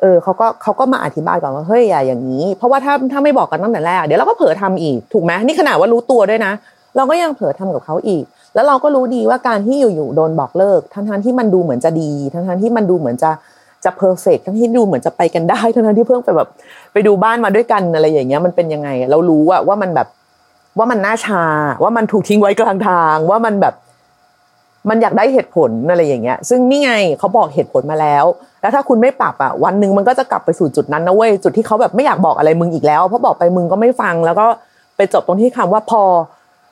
[0.00, 6.52] เออเขาก็เขาก็มาอธิบายก่อนว่าเฮ้ยอย่าอย่างนี้ เพราะว่าถ้าถ้าไม่บอกกันตั้งแต่แรกเดี๋ยวเราก็เผลอทำอีกถูกไหมนี่ขนาดว่ารู้ตัวด้วยนะ
[6.96, 13.30] เราก็ยังเผลอทำกับเขาอีก แล้วเราก็รู้ดีว่าการที่อยู่ๆโดนบอกเลิก ทั้งๆที่มันดูเหมือนจะดี ทั้งๆที่มันดูเหมือนจะ
[13.84, 16.48] จะเพอร์เฟกทั้งที่ดูเหมือนจะไปกันได้ทั้งที่เพิ่งไปแบบ
[16.92, 20.08] ไปดูบ้านมาด้วยกันอะไรอย่างเงี้ยมันเป็นยังไง เรารู้อะว่ามันแบบ
[20.78, 21.44] ว่ามันน่าชา
[21.82, 23.74] ว่ามันถูกทิ้งไว้กลางทาง ว่ามันแบบ
[24.88, 28.24] มันอยากได้เหตุผลอะไรอย่างเงี้ย ซึ่งนี่ไงเขาบอกเหตุผลมาแล้ว
[28.60, 34.46] แล้วถ้าคุณไม่ปรับอะวันหนึ่งมันก็จะกลับไปสู่จุดนั้นนะเว้ยจุดที่เขาแบบไม่อยากบอกอะไรมึงอีกแล้วเพราะบอกไปมึงก็ไม่ฟัง แล้วก็
[34.96, 36.02] ไปจบตรงที่คำว่าพอ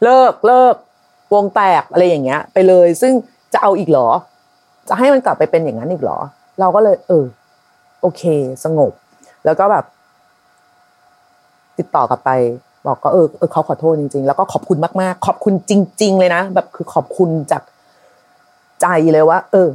[0.05, 0.75] เลิกเลิก
[1.35, 3.13] วงแตกอะไรอย่างเงี้ย ไปเลย ซึ่ง
[3.53, 4.09] จะเอาอีกเหรอ
[4.89, 6.19] จะให้มันกลับไปเป็นอย่างนั้นอีกเหรอ
[6.61, 7.25] เราก็เลย เออ
[8.01, 8.23] โอเค
[8.65, 8.93] สงบ
[9.45, 9.85] แล้วก็แบบ
[11.79, 12.31] ติดต่อกลับไป
[12.87, 15.73] บอกก็เออเออเขาขอโทษจริง ๆ แล้วก็ขอบคุณมากๆ ขอบคุณจ
[16.03, 17.63] ริง ๆ เลยนะแบบคือขอบคุณจาก
[18.81, 19.69] ใจเลยว่า เออ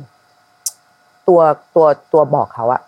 [1.28, 1.40] ตัว
[1.76, 2.82] ตัวตัวบอกเขาอะ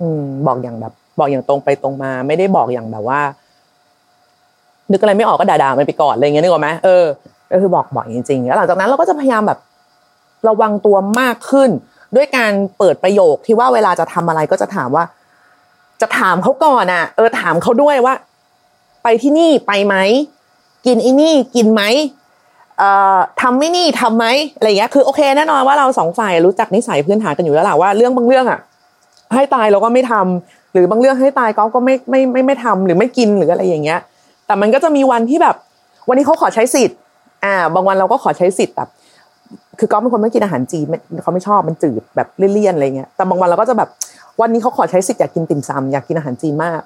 [0.00, 3.20] อืม บอกอย่างแบบ บอกอย่างตรงไปตรงมา ไม่ได้บอกอย่างแบบว่า
[4.92, 7.04] นึกอะไรไม่ออกก็ด่าๆมันไปก่อนอะไรเงี้ยนึกออกไหมเออ
[7.52, 9.58] ก็คือบอกบอกจริงๆแล้วหลังจากนั้นเราก็จะพยายามแบบ
[10.48, 11.70] ระวังตัวมากขึ้น
[12.16, 15.04] ด้วยการเปิดประโยคที่ว่าเวลาจะทำอะไรก็จะถามว่า
[16.00, 18.14] จะถามเขาก่อนอะเออถามเขาด้วยว่า
[19.02, 19.96] ไปที่นี่ไปไหม
[20.86, 21.82] กินไอ้นี่กินไหม
[23.42, 28.60] ทำไม่นี่ทำไหมอะไรเงี้ยคือโอเคแน่นอนว่าเราสองฝ่ายรู้จักนิสัยพื้นฐานกันอยู่แล้วแหละว่าเรื่องบางเรื่องอะ
[29.34, 34.00] ให้ตายเราก็ไม่ทำหรือบางเรื่องให้ตายก็ก็ไม่ไม่ไม่ไม่ทำหรือไม่กินหรืออะไรอย่างเงี้ย
[34.46, 35.56] แต่มันก็จะมีวันที่แบบ
[36.08, 36.98] วันนี้เขาขอใช้สิทธิ์
[37.44, 38.88] อ่า บางวันเราก็ขอใช้สิทธิ์แบบ
[39.78, 40.86] คือก็เป็นคนไม่กินอาหารจีน
[41.22, 43.88] เขาไม่ชอบมันจืดแบบเลี่ยนๆอะไรเงี้ยแต่บางวันเราก็จะแบบ
[44.40, 46.80] วันนี้เขาขอใช้สิทธิ์อยากกินติ่มซำอยากกินอาหารจีนมาก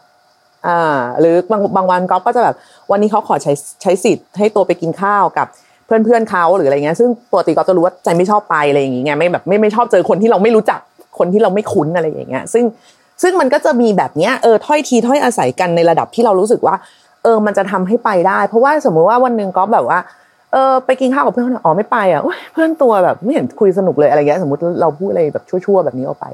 [0.66, 2.57] อ่าหรือบางบางวันก๊อฟก็จะแบบ
[2.90, 5.46] วันนี้เขาขอใช้ใช้สิทธิ์ให้ตัวไปกินข้าวกับ
[5.90, 10.81] เพื่อนเพื่อนเขาหรืออะไรเงี้ยซึ่งปกติก๊อฟจะรู้ว่าใจไม่ชอบไปอะไรอย่างเงี้ยไม่แบบไม่ไม่ชอบเจอคนที่เราไม่รู้จัก
[11.18, 12.64] คนที่เราไม่คุ้นอะไรอย่างเงี้ยซึ่ง
[13.22, 16.74] ซึ่งมันก็จะมีแบบเนี้ยเออถ้อยทีถ้อยอาศัยกันในระดับที่เรารู้สึกว่า
[17.22, 19.98] เออมันจะทำให้ไปได้ เพราะว่าสมมุติว่าวันหนึ่งก๊อฟแบบว่า
[20.53, 22.22] เออไปกินข้าวกับเพื่อนอ๋อไม่ไปอะ
[22.53, 26.26] เพื่อนตัวแบบไม่เห็นคุยสนุกเลยอะไรเงี้ยสมมติเราพูดอะไรแบบชั่วๆแบบนี้ออกไป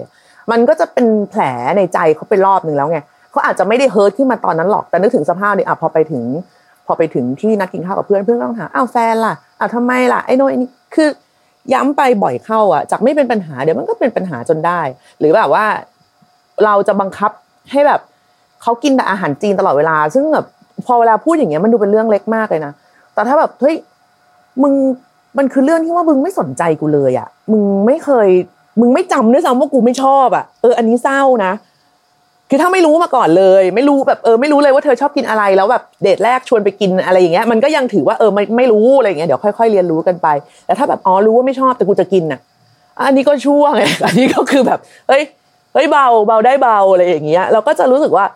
[0.51, 1.43] มันก็จะเป็นแผล
[1.77, 2.99] ในใจเขาไปรอบหนึ่งแล้วไง
[3.31, 6.23] เขาอาจจะไม่ได้เฮิร์ตขึ้นมาตอนนั้นหรอกแต่นึกถึงสภาพเนี่ยอะพอไปถึง
[6.87, 11.09] พอไปถึงที่นัดกินข้าวกับเพื่อนเพื่อนก็ต้องถามอ้าวแฟนล่ะ อ้าวทำไมล่ะไอ้โน่นไอ้นี่คือ
[11.73, 14.81] ย้ำไปบ่อยเข้าอะจากไม่เป็นปัญหาเดี๋ยวมันก็เป็นปัญหาจนได้
[15.19, 15.65] หรือแบบว่า
[16.65, 17.31] เราจะบังคับ
[17.71, 18.01] ให้แบบ
[18.63, 20.47] เขากินแต่อาหารจีนตลอดเวลา ซึ่งแบบ
[20.87, 22.73] พอเวลาพูดอย่างเงี้ยมันดูเป็นเรื่องเล็กมากเลยนะ
[23.15, 23.77] แต่ถ้าแบบเฮ้ย
[24.63, 24.75] มึง
[25.39, 28.29] มันคือเรื่องที่ว่ามึงไม่สนใจกูเลยอะ มึงไม่เคย
[28.81, 31.53] มึงไม่จำด้วยซ้ำว่ากูไม่ชอบอะเอออันนี้เศร้านะ
[32.51, 40.29] คือถ้าไม่รู้มาก่อนเลย ไม่รู้แบบเออไม่รู้เลยว่าเธอชอบกินอะไรแล้วแบบเดทแรกชวนไปกินอะไรอย่างเงี้ยมันก็ยังถือว่าเออไม่ไม่รู้อะไรอย่างเงี้ยเดี๋ยวค่อยๆเรียนรู้กันไป
[40.67, 42.41] แต่ถ้าแบบอ๋อรู้ว่าไม่ชอบแต่กูจะกินน่ะ
[43.07, 44.79] อันนี้ก็ช่วไงอันนี้ก็คือแบบ
[45.09, 45.23] เฮ้ย
[45.75, 48.27] เฮ้ยเบาเบาได้เบาอะไรอย่างเงี้ยเราก็จะรู้สึกว่า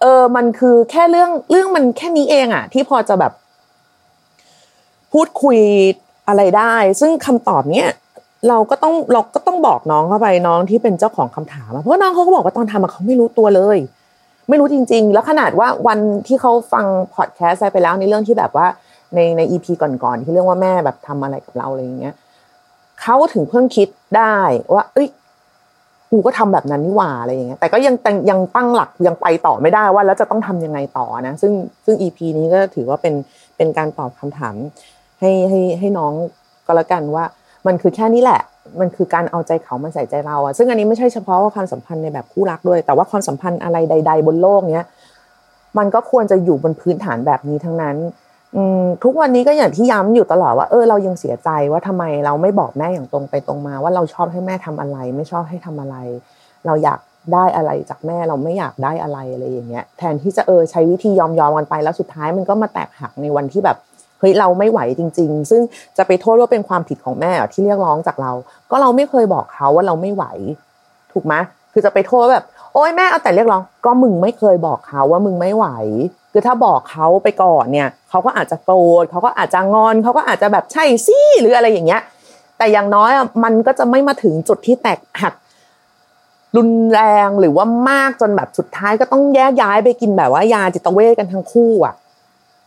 [0.00, 3.32] เออมันคือแค่เรื่องเรื่องมันแค่นี้เองอะ ที่พอจะแบบ
[5.12, 5.58] พูดคุย
[6.28, 7.90] อะไรได้ ซึ่งคำตอบเนี้ย
[8.48, 13.78] เราก็ต้องเราก็ต้องบอกน้องเข้าไปน้องที่เป็นเจ้าของคำถามอะเพราะน้องเขาก็บอกว่าตอนทำเขาไม่รู้ตัวเลย
[14.48, 18.66] ไม่รู้จริง ๆ แล้วขนาดว่าวันที่เขาฟังพอดแคสต์ไปแล้วในเรื่องที่แบบว่า
[19.14, 22.14] ในในอีพีก่อนๆที่เรื่องว่าแม่แบบทำอะไรกับเราอะไรอย่างเงี้ย
[23.00, 24.36] เขาถึงเพิ่งคิดได้
[24.74, 25.08] ว่า เอ้ย
[26.10, 27.94] กูก็ทำแบบนั้นนี่หว่าอะไรอย่างเงี้ยแต่ก็ยัง
[28.30, 31.52] ยังตั้งหลักยังไปต่อไม่ได้ว่าแล้วจะต้องทำยังไงต่อนะ ซึ่ง
[31.84, 33.14] ซึ่งอีพีนี้ก็ถือว่าเป็น
[33.56, 34.54] เป็นการตอบคำถาม
[35.20, 36.12] ให้ให้ให้น้อง
[36.66, 37.24] ก็แล้วกันว่า
[37.66, 38.40] มันคือแค่นี้แหละ
[38.80, 44.86] มันคือการเอาใจเขามาใส่ใจเราอะซึ่งอันนี้ไม่ใช่เฉพาะว่าความสัมพันธ์ในแบบคู่รักด้วย แต่ว่าความสัมพันธ์อะไรใด ๆ บนโลกเนี้ย
[45.78, 47.96] มันก็ควรจะอยู่บนพื้นฐานแบบนี้ทั้งนั้น
[49.04, 55.96] ทุกวันนี้ก็อย่างที่ย้ำอยู่ตลอดว่าเออเรายังเสียใจว่าทำไมเราไม่บอกแม่อย่างตรงไปตรงมา ว่าเราชอบให้แม่ทำอะไร ไม่ชอบให้ทำอะไร
[56.66, 57.00] เราอยาก
[57.34, 63.76] ได้อะไรจากแม่เราไม่อยากได้อะไรอะไรอย่างเงี้ย แทนที่จะเออใช้วิธียอมยอมกันไปแล้วสุดท้ายมันก็มาแตกหักในวันที่แบบ
[64.18, 65.62] เฮ้ยเราไม่ไหวจริง ๆ ซึ่ง
[65.96, 68.32] จะไปโทษว่าเป็นความผิดของแม่ที่เรียกร้องจากเรา
[68.70, 70.24] ก็เราไม่เคยบอกเขาว่าเราไม่ไหว
[71.12, 71.34] ถูกไหม
[71.72, 75.66] คือจะไปโทษแบบ โอ้ยแม่เอาแต่เรียกร้อง ก็มึงไม่เคยบอกเขาว่ามึงไม่ไหว
[76.32, 82.02] คือถ้าบอกเขาไปก่อนเนี่ยเขาก็อาจจะโกรธเขาก็อาจจะงอนเขาก็อาจจะแบบใช่สิหรืออะไรอย่างเงี้ย
[82.58, 83.10] แต่อย่างน้อย
[83.44, 85.34] มันก็จะไม่มาถึงจุดที่แตกหัก
[86.56, 91.94] รุนแรงหรือว่ามากจนแบบสุดท้ายก็ต้องแยกย้ายไปกินแบบว่ายาจิตเวชกันทั้งคู่อะ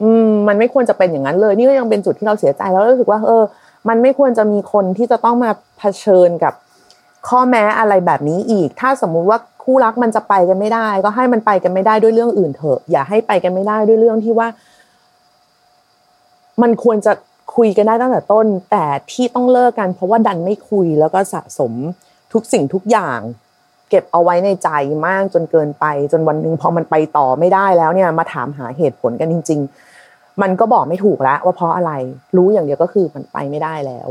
[0.02, 3.44] อืมมันไม่ควรจะเป็นอย่างนั้นเลย นี่ก็ยังเป็นจุดที่เราเสียใจแล้วรู้สึกว่าเออ
[3.90, 6.54] มันไม่ควรจะมีคนที่จะต้องมาเผชิญกับ
[7.28, 14.48] ข้อแม้อะไรแบบนี้อีก ถ้าสมมุติว่าคู่รักมันจะไปกันไม่ได้ ก็ให้มันไปกันไม่ได้ด้วยเรื่องอื่นเถอะ อย่าให้ไปกันไม่ได้ด้วยเรื่องที่ว่า
[16.62, 17.14] มันควรจะ
[17.56, 21.74] คุยกันได้ตั้งแต่ต้น แต่ที่ต้องเลิกกันเพราะว่าดันไม่คุยแล้วก็สะสม
[22.34, 23.20] ทุกสิ่งทุกอย่าง
[23.90, 24.70] เก็บเอาไว้ในใจ
[25.06, 29.89] มากจนเกินไป จนวันหนึ่งพอมันไปต่อไม่ได้แล้วเนี่ย มาถามหาเหตุผลกันจริง ๆ
[30.42, 31.92] มันก็บอกไม่ถูกแล้วว่าเพราะอะไร
[32.38, 34.08] รู้อย่างเดียวก็คือมันไปไม่ได้แล้ว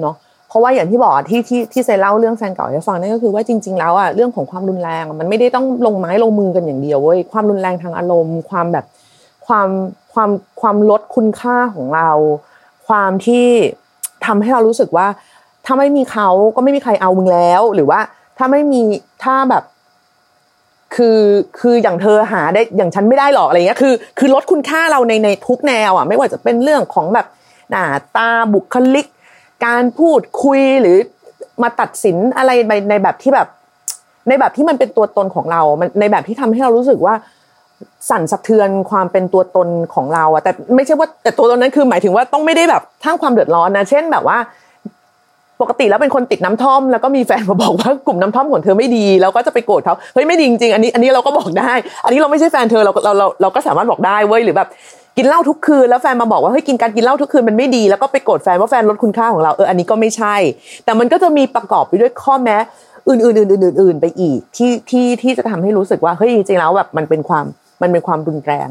[0.00, 0.14] เนาะ
[0.48, 8.84] เพราะว่าอย่างที่บอกที่ที่ที่เซเล่าเรื่องแฟนเก่าให้ฟังนั่นก็คือว่าจริง ๆ แล้วอะเรื่องของความรุนแรงมันไม่ได้ต้องลงไม้ลงมือกันอย่างเดียวเว้ยความรุนแรงทางอารมณ์ ความแบบ
[9.46, 9.68] ความ
[10.12, 12.10] ความความลดคุณค่าของเรา
[12.88, 13.46] ความที่
[14.26, 15.06] ทำให้เรารู้สึกว่า
[15.66, 18.00] ถ้าไม่มีเขาก็ไม่มีใครเอามึงแล้ว หรือว่า
[18.38, 18.82] ถ้าไม่มี
[19.24, 19.64] ถ้าแบบ
[20.96, 21.20] คือ
[21.60, 27.26] คืออย่างเธอหาได้อย่างฉันไม่ได้หรอกอะไรเงี้ยคือ คือลดคุณค่าเราในในทุกแนวอะไม่ว่าจะเป็นเรื่องของแบบ
[27.70, 27.84] หน้า
[28.16, 29.06] ตาบุคลิก
[29.66, 30.96] การพูดคุยหรือ
[31.62, 33.48] มาตัดสินอะไรในในแบบที่แบบ
[34.28, 37.14] ในแบบที่มันเป็นตัวตนของเรา มันในแบบที่ทำให้เรารู้สึกว่า
[38.10, 44.38] สั่นสะเทือนความเป็นตัวตนของเราอะแต่ไม่ใช่ว่าแต่ตัวตนนั้นคือหมายถึงว่าต้องไม่ได้แบบทั้งความเดือดร้อนนะ เช่นแบบว่า
[45.60, 51.72] ปกติแล้วเป็นคนติดน้ำท่อมแล้วก็มีแฟนมาบอกว่ากลุ่มน้ำท่อมของเธอไม่ดีเราก็จะไปโกรธเขาเฮ้ยไม่ดีจริงอันนี้อันนี้เราก็บอกได้
[52.04, 54.68] อันนี้เราไม่ใช่แฟนเธอเราเราเราเราก็สามารถบอกได้เว้ยหรือแบบ
[55.16, 60.36] กินเหล้าทุกคืนแล้วแฟนมาบอกว่าเฮ้ยกินการกินเหล้าทุกคืนมันไม่ดีแล้วก็ไปโกรธแฟนว่าแฟนลดคุณค่าของเราเอออันนี้ก็ไม่ใช่
[60.84, 62.56] แต่มันก็จะมีประกอบไปด้วยข้อแม้
[63.08, 67.44] อื่นๆอื่นๆไปอีกที่ที่ที่จะทำให้รู้สึกว่าเฮ้ยจริงๆแล้วแบบมันเป็นความ
[67.82, 68.68] มันเป็นความรุนแรง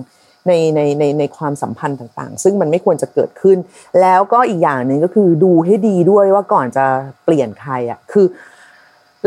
[0.48, 3.58] ในในในในความสัมพันธ์ต่างๆ ซึ่งมันไม่ควรจะเกิดขึ้น
[4.02, 6.86] แล้วก็อีกอย่างหนึ่งก็คือดูให้ดีด้วยว่าก่อนจะ
[7.26, 8.26] เปลี่ยนใครอะคือ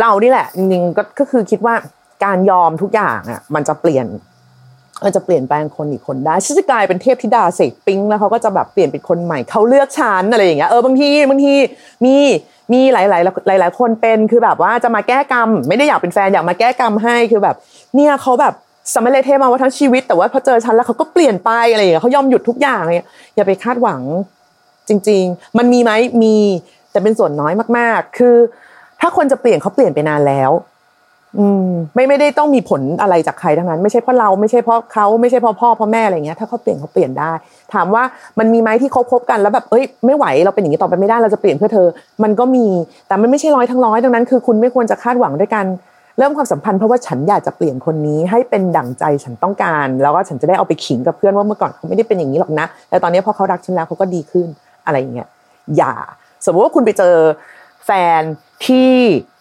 [0.01, 1.75] เรานี่แหละจริงๆก็คือคิดว่า
[2.25, 4.07] การยอมทุกอย่างอะมันจะเปลี่ยน
[5.05, 11.55] มันจะเปลี่ยนแปลงคนอีกคนได้ฉันจะกลายเป็นเทพธิดาเสกปิ้งแล้วเขาก็จะแบบเปลี่ยนเป็นคนใหม่เขาเลือกฉันอะไรอย่างเงี้ยเออบางทีบางที
[12.05, 12.17] มี
[12.73, 17.57] มีหลายหลายหลายหลายคนเป็นคือแบบว่าจะมาแก้กรรม ไม่ได้อยากเป็นแฟนอยากมาแก้กรรมให้คือแบบ
[17.95, 18.55] เนี่ยเขาแบบ
[18.95, 24.01] สมัยเลเทมาว่าทั้งชีวิต แต่ว่าพอเจอฉันแล้วเขาก็เปลี่ยนไปอะไรอย่างเงี้ยเขายอมหยุดทุกอย่างเลยอย่าไปคาดหวัง
[24.89, 26.37] จริง ๆ มันมีไหมมี
[26.91, 28.37] แต่เป็นส่วนน้อยมาก ๆ คือ
[29.01, 30.51] ถ้าคนจะเปลี่ยนเขาเปลี่ยนไปนานแล้ว
[31.39, 37.33] อืม ไม่ไม่ได้ต้องมีผลอะไรจากใครทั้งนั้น ไม่ใช่เพราะเราไม่ใช่เพราะเขาไม่ใช่เพราะพ่อเพราะแม่อะไรเงี้ยถ้าเขาเปลี่ยนเขาเปลี่ยนได้
[37.75, 38.03] ถามว่า
[38.39, 41.89] มันมีไหมที่เขาคบกันแล้วแบบเอ้ยไม่ไหวเราเป็นอย่างนี้ต่อไปไม่ได้เราจะเปลี่ยนเพื่อเธอ
[42.23, 42.67] มันก็มี
[43.09, 45.65] แต่มันไม่ใช่ร้อยทั้งร้อยดังนั้น คือ คุณไม่ควรจะคาดหวังด้วยกัน
[46.19, 54.47] เริ่มความสัมพันธ์เพราะว่าฉันอยากจะเปลี่ยนคนนี้ให้เป็นดั่งใจฉันต้องการ แล้วก็ฉันจะได้เอาไปขิงกับเพื่อนว่าเมื่อก่อนเขาไม่ได้เป็นอย่างนี้หรอกนะแต่ตอนนี้พอเขารักฉันแล้วเขาก็ดีขึ้น
[54.87, 55.29] อะไรอย่างเงี้ย
[55.77, 55.93] อย่า
[56.45, 57.15] สมมติว่าคุณไปเจอ
[57.87, 58.23] แฟน
[58.67, 58.91] ที่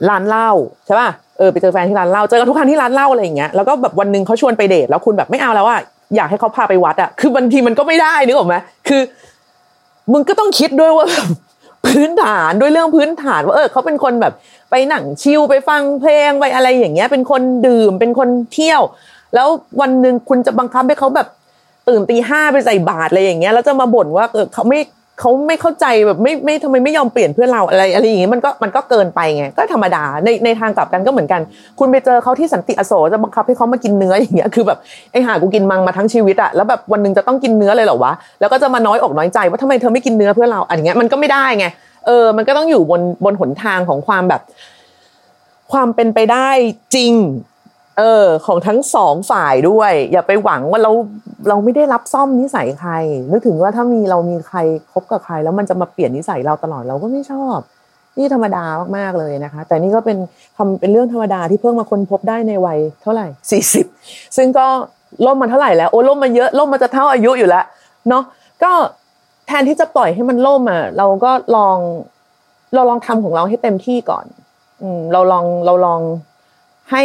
[0.09, 0.49] ร้านเหล้า
[0.85, 5.79] ใช่ป่ะเออไปเจอแฟนที่ร้านเหล้าเจอกันทุกครั้งที่ร้านเหล้าอะไรอย่างเงี้ยแล้วก็แบบวันหนึ่งเขาชวนไปเดทแล้วคุณแบบไม่เอาแล้วอะ
[6.15, 8.55] อยากให้เขาพาไปวัดอะคือบางทีมันก็ไม่ได้นึกออกไหม
[8.87, 9.01] คือ
[10.13, 11.13] มึงก็ต้องคิดด้วยว่าไป
[11.87, 14.33] พื้นฐานด้วยเรื่องพื้นฐานว่าเออเขาเป็นคนแบบ
[14.75, 18.81] ไปหนังชิลไปฟังเพลงไปอะไรอย่างเงี้ย เป็นคนดื่มเป็นคนเที่ยว
[19.35, 19.47] แล้ว
[19.81, 21.27] วันหนึ่งคุณจะบังคับให้เขาแบบ
[21.89, 24.79] ตื่นตีห้าไปใส่บาตรอะไรอย่างเงี้ยแล้วจะมาบ่นว่าเออเขาไม่
[25.19, 31.41] เขาไม่เข้าใจแบบไม่ไม่ทำไมไม่ยอมเปลี่ยนเพื่อเราอะไรอะไรอย่างเงี้ยมันก็มันก็เกินไปไงก็ธรรมดาในในทางกลับกันก็เหมือนกัน
[31.79, 34.77] คุณไปเจอเขาที่สันติอโศกจะบังคับให้เขามากินเนื้ออย่างเงี้ยคือแบบ
[35.11, 41.65] ไอ้ห่ากูกินมังมาทั้งชีวิตอะแล้วแบบวันหนึ่งจะต้องกินเนื้อเลยเหรอวะแล้วก็จะมาน้อยอกน้อยใจว่าทำไมเธอไม่กินเนื้อเพื่อเราอะไรเงี้ยมันก็ไม่ได้ไง
[42.05, 44.41] เออ มันก็ต้องอยู่บนบนหนทางของความแบบ
[45.71, 46.49] ความเป็นไปได้
[46.95, 47.13] จริง
[47.99, 50.91] เออ ของทั้งสองฝ่ายด้วย อย่าไปหวังว่าเรา
[51.49, 52.91] เราไม่ได้รับซ่อมนิสัยใคร
[53.31, 54.57] นึกถึงว่าถ้ามีเรามีใคร
[54.91, 57.59] คบกับใคร แล้วมันจะมาเปลี่ยนนิสัยเราตลอดเราก็ไม่ชอบ
[58.17, 58.63] นี่ธรรมดา
[58.97, 60.17] มากๆเลยนะคะ แต่นี่ก็เป็น
[60.57, 63.85] ทำเป็นเรื่องธรรมดาที่เพิ่งมาค้นพบได้ในวัยเท่าไหร่สี่สิบ
[64.37, 64.67] ซึ่งก็
[65.25, 67.65] ล่มมาเท่าไหร่แล้วโอ้ล่มมาเยอะล่มมาจะเท่าอายุอยู่แล้ว
[68.09, 68.23] เนาะ
[68.63, 68.71] ก็
[69.47, 71.77] แทนที่จะปล่อยให้มันล่มอะเราก็ลอง
[72.75, 74.25] เราลองทำของเราให้เต็มที่ก่อน
[74.81, 76.01] อืม เราลองเราลอง
[76.91, 77.03] ให้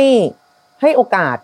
[0.81, 1.37] ให้โอกาส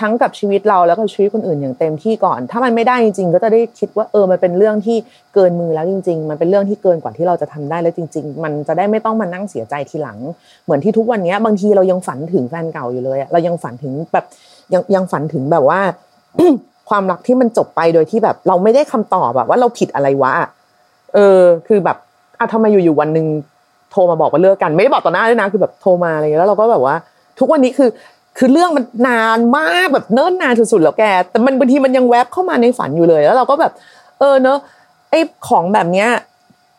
[0.00, 4.96] ทั้งกับชีวิตเราแล้วก็ชีวิตคนอื่นอย่างเต็มที่ก่อน ถ้ามันไม่ได้จริงๆ ก็จะได้คิดว่าเออมันเป็นเรื่องที่
[5.34, 10.18] เกินมือแล้วจริง ๆ มันเป็นเรื่องที่เกินกว่าที่เราจะทำได้แล้วจริง ๆ มันจะได้ไม่ต้องมานั่งเสียใจทีหลัง
[10.64, 14.24] เหมือนที่ทุกวันนี้บางทีเรายังฝันถึงแฟนเก่าอยู่เลยอะเรายังฝันถึงแบบ
[14.72, 15.80] ยังยังฝันถึงแบบว่า
[16.88, 20.32] ความรักที่มันจบไปโดยที่แบบ เราไม่ได้คำตอบแบบว่าเราผิดอะไรวะ
[21.14, 21.96] เออ คือแบบ
[22.38, 23.26] อะทำไมอยู่ๆวันหนึ่ง
[23.90, 26.96] โทรมาบอกว่าเลิกกัน ไม่ได้บอกต่อหน้าด้วยนะคือแบบโทรมาอะไรอย่างเงี้ยแล้วเราก็แบบว่า
[27.38, 27.90] ทุกวันนี้คือ
[28.38, 33.72] คือเรื่องมันนานมากแบบเนิ่นนานสุดๆแล้วแก แต่มันบางทีมันยังแวบเข้ามาในฝันอยู่เลย แล้วเราก็แบบ
[34.18, 34.58] เออเนอะ
[35.10, 36.08] ไอ้ของแบบเนี้ย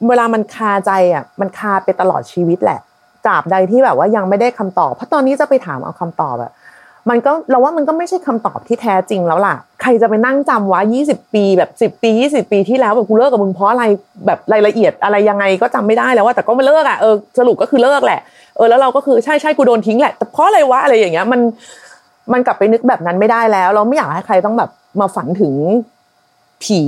[0.07, 2.79] เวลามันคาใจอะ มันคาไปตลอดชีวิตแหละ
[3.25, 6.51] ตราบใดที่แบบว่ายังไม่ได้คำตอบเพราะตอนนี้จะไปถามเอาคำตอบอะ
[7.09, 13.83] มันก็เราว่ามันก็ไม่ใช่คำตอบที่แท้จริงแล้วล่ะ ใครจะไปนั่งจำว่า20 ปีแบบ 10 ปี 20 ปีที่แล้วแบบกูเลิกกับมึงเพราะอะไร
[14.25, 18.19] แบบรายละเอียดอะไรยังไงก็จำไม่ได้แล้วว่าแต่ก็ไม่เลิกอะเออสรุปก็คือเลิกแหละ
[18.55, 21.41] เออแล้วเราก็คือใช่ใช่กูโดนทิ้งแหละแต่เพราะอะไรวะอะไรอย่างเงี้ยมัน
[22.33, 25.53] มันกลับไปนึกแบบนั้นไม่ได้แล้ว เราไม่อยากให้ใครต้องแบบมาฝันถึง
[26.63, 26.81] ผี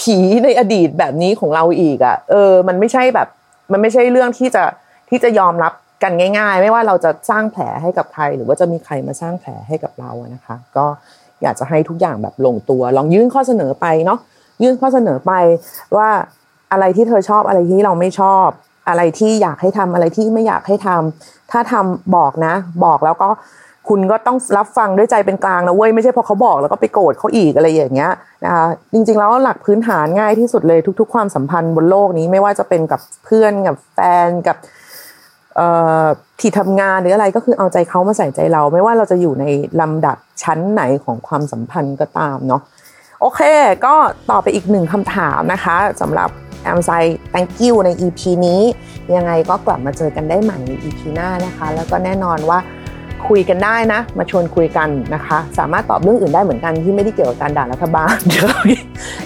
[0.00, 3.28] ผีในอดีตแบบนี้ของเราอีกอะ เออ มันไม่ใช่แบบ
[3.72, 4.64] มันไม่ใช่เรื่องที่จะ
[5.10, 10.86] ที่จะยอมรับ กันง่าย ๆ ไม่ว่าเราจะสร้างแผลให้กับใคร หรือว่าจะมีใครมาสร้างแผลให้กับเราอะนะคะ ก็
[11.42, 14.18] อยากจะให้ทุกอย่างแบบลงตัว ลองยื่นข้อเสนอไปเนาะ
[14.62, 15.32] ยื่นข้อเสนอไป
[15.96, 16.08] ว่า
[16.72, 18.48] อะไรที่เธอชอบอะไรที่เราไม่ชอบ
[18.88, 23.28] อะไรที่อยากให้ทำอะไรที่ไม่อยากให้ทำถ้าทำบอกนะ บอกแล้วก็
[23.88, 28.12] คุณก็ต้องรับฟังด้วยใจเป็นกลางนะเว้ยไม่ใช่พอเขาบอกแล้วก็ไปโกรธเขาอีกอะไรอย่างเงี้ย
[28.44, 34.56] นะคะจริงๆแล้วหลักพื้นฐานง่ายที่สุดเลยทุก ๆ ความสัมพันธ์บนโลกนี้ไม่ว่าจะเป็นกับเพื่อนกับแฟนกับ
[36.40, 39.44] ที่ทำงานหรืออะไรก็คือเอาใจเขามาใส่ใจเรา ไม่ว่าเราจะอยู่ใน
[39.80, 42.62] ลำดับชั้นไหนของความสัมพันธ์ก็ตามเนาะ
[43.20, 43.40] โอเค
[43.86, 43.94] ก็
[44.30, 46.30] ต่อไปอีกหนึ่งคำถามนะคะสำหรับ
[46.62, 46.90] แอมไซ
[47.32, 48.60] thank you ใน EP นี้
[49.14, 52.58] ยังไงก็กลับมาเจอกันได้ใหม่ใน EP หน้านะคะ แล้วก็แน่นอนว่า
[53.28, 58.46] คุยกันได้นะ มาชวนคุยกันนะคะ สามารถตอบเรื่องอื่นได้เหมือนกันที่ไม่ได้เกี่ยวกับการด่ารัฐบาลเดี๋ยว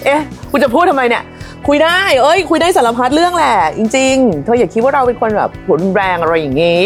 [0.05, 1.23] เอ๊ะคุณจะพูดทำไมเนี่ย
[1.67, 6.81] คุยได้ เอ้ย คุยได้สารพัดเรื่องแหละ จริงๆ เธออย่าคิดว่าเราเป็นคนแบบหุนแรงอะไรอย่างงี้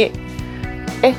[1.02, 1.16] เอ๊ะ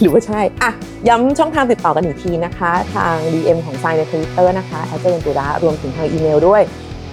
[0.00, 0.70] หรือว่าใช่ อะ
[1.08, 6.62] ย้ำช่องทางติดต่อกันอีกทีนะคะ ทาง DM ของไซน์ใน Twitter นะคะแอดเจอร์ตุระรวมถึงทางอีเมลด้วย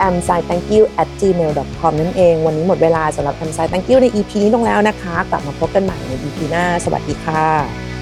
[0.07, 3.65] a m s i thank you at gmail com นั่นเอง วันนี้หมดเวลาสำหรับ a m s i
[3.71, 7.92] thank you ใน EP นี้ลงแล้วนะคะ กลับมาพบกันใหม่ใน EP หน้า สวัสดีค่ะ